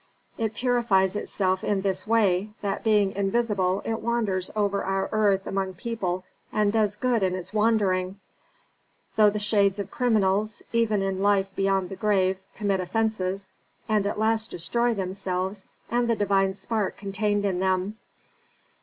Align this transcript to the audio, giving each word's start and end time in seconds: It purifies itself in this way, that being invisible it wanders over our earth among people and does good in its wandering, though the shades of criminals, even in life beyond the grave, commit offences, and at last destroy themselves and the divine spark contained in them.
It 0.35 0.55
purifies 0.55 1.15
itself 1.15 1.63
in 1.63 1.81
this 1.81 2.07
way, 2.07 2.49
that 2.63 2.83
being 2.83 3.11
invisible 3.11 3.83
it 3.85 4.01
wanders 4.01 4.49
over 4.55 4.83
our 4.83 5.07
earth 5.11 5.45
among 5.45 5.75
people 5.75 6.23
and 6.51 6.73
does 6.73 6.95
good 6.95 7.21
in 7.21 7.35
its 7.35 7.53
wandering, 7.53 8.19
though 9.15 9.29
the 9.29 9.37
shades 9.37 9.77
of 9.77 9.91
criminals, 9.91 10.63
even 10.73 11.03
in 11.03 11.21
life 11.21 11.55
beyond 11.55 11.89
the 11.89 11.95
grave, 11.95 12.39
commit 12.55 12.79
offences, 12.79 13.51
and 13.87 14.07
at 14.07 14.17
last 14.17 14.49
destroy 14.49 14.95
themselves 14.95 15.63
and 15.91 16.09
the 16.09 16.15
divine 16.15 16.55
spark 16.55 16.97
contained 16.97 17.45
in 17.45 17.59
them. 17.59 17.99